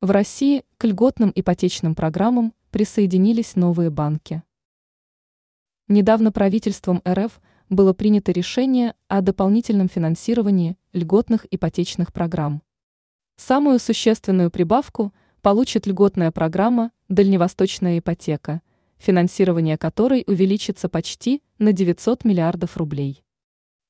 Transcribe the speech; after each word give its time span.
В 0.00 0.12
России 0.12 0.62
к 0.76 0.84
льготным 0.84 1.32
ипотечным 1.34 1.96
программам 1.96 2.54
присоединились 2.70 3.56
новые 3.56 3.90
банки. 3.90 4.44
Недавно 5.88 6.30
правительством 6.30 7.02
РФ 7.04 7.40
было 7.68 7.92
принято 7.94 8.30
решение 8.30 8.94
о 9.08 9.22
дополнительном 9.22 9.88
финансировании 9.88 10.76
льготных 10.92 11.46
ипотечных 11.50 12.12
программ. 12.12 12.62
Самую 13.34 13.80
существенную 13.80 14.52
прибавку 14.52 15.12
получит 15.42 15.88
льготная 15.88 16.30
программа 16.30 16.92
«Дальневосточная 17.08 17.98
ипотека», 17.98 18.62
финансирование 18.98 19.76
которой 19.76 20.22
увеличится 20.28 20.88
почти 20.88 21.42
на 21.58 21.72
900 21.72 22.24
миллиардов 22.24 22.76
рублей. 22.76 23.24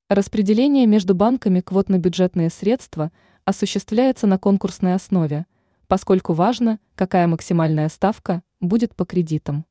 Распределение 0.08 0.86
между 0.86 1.14
банками 1.14 1.60
квот 1.60 1.90
на 1.90 1.98
бюджетные 1.98 2.48
средства 2.48 3.12
осуществляется 3.44 4.26
на 4.26 4.38
конкурсной 4.38 4.94
основе, 4.94 5.44
поскольку 5.88 6.34
важно, 6.34 6.78
какая 6.94 7.26
максимальная 7.26 7.88
ставка 7.88 8.42
будет 8.60 8.94
по 8.94 9.04
кредитам. 9.04 9.64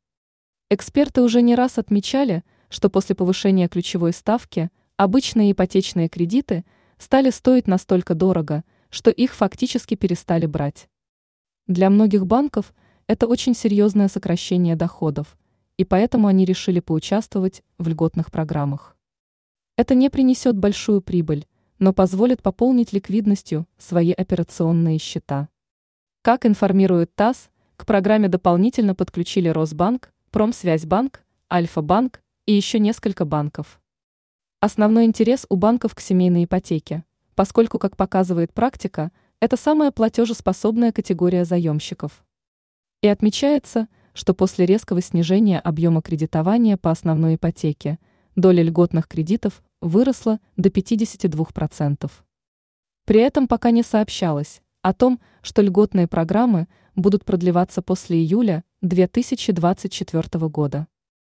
Эксперты 0.70 1.22
уже 1.22 1.42
не 1.42 1.56
раз 1.56 1.78
отмечали, 1.78 2.44
что 2.70 2.90
после 2.90 3.16
повышения 3.16 3.70
ключевой 3.70 4.12
ставки 4.12 4.70
обычные 4.98 5.52
ипотечные 5.52 6.10
кредиты 6.10 6.66
стали 6.98 7.30
стоить 7.30 7.68
настолько 7.68 8.16
дорого, 8.16 8.64
что 8.90 9.12
их 9.12 9.34
фактически 9.36 9.96
перестали 9.96 10.46
брать. 10.48 10.90
Для 11.68 11.90
многих 11.90 12.26
банков 12.26 12.74
это 13.06 13.28
очень 13.28 13.54
серьезное 13.54 14.08
сокращение 14.08 14.76
доходов, 14.76 15.38
и 15.78 15.86
поэтому 15.86 16.28
они 16.28 16.44
решили 16.44 16.80
поучаствовать 16.80 17.64
в 17.78 17.88
льготных 17.88 18.32
программах. 18.32 18.98
Это 19.78 19.94
не 19.94 20.10
принесет 20.10 20.58
большую 20.58 21.02
прибыль, 21.02 21.46
но 21.78 21.94
позволит 21.94 22.42
пополнить 22.42 22.92
ликвидностью 22.92 23.68
свои 23.78 24.12
операционные 24.12 24.98
счета. 24.98 25.50
Как 26.28 26.46
информирует 26.46 27.16
ТАСС, 27.16 27.50
к 27.78 27.86
программе 27.86 28.28
дополнительно 28.28 28.94
подключили 28.94 29.48
Росбанк, 29.48 30.12
Промсвязьбанк, 30.32 31.24
Альфа-банк 31.50 32.22
и 32.46 32.52
еще 32.52 32.80
несколько 32.80 33.24
банков. 33.24 33.80
Основной 34.60 35.06
интерес 35.06 35.46
у 35.48 35.56
банков 35.56 35.96
к 35.96 36.02
семейной 36.02 36.44
ипотеке, 36.44 37.06
поскольку, 37.34 37.80
как 37.80 37.96
показывает 37.96 38.54
практика, 38.54 39.14
это 39.40 39.56
самая 39.56 39.92
платежеспособная 39.92 40.92
категория 40.92 41.46
заемщиков. 41.46 42.26
И 43.02 43.08
отмечается, 43.08 43.88
что 44.14 44.34
после 44.34 44.66
резкого 44.66 45.02
снижения 45.02 45.62
объема 45.62 46.02
кредитования 46.02 46.76
по 46.76 46.92
основной 46.92 47.36
ипотеке 47.36 48.00
доля 48.36 48.64
льготных 48.64 49.08
кредитов 49.08 49.64
выросла 49.80 50.42
до 50.58 50.68
52%. 50.68 52.12
При 53.06 53.22
этом 53.22 53.48
пока 53.48 53.72
не 53.72 53.82
сообщалось 53.82 54.62
о 54.88 54.94
том, 54.94 55.20
что 55.42 55.62
льготные 55.62 56.08
программы 56.08 56.68
будут 56.96 57.26
продлеваться 57.26 57.82
после 57.82 58.20
июля 58.20 58.64
2024 58.82 60.48
года. 60.48 60.88